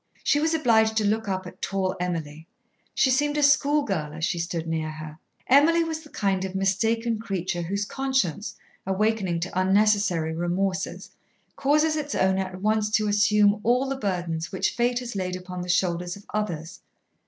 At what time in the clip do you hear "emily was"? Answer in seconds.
5.45-5.99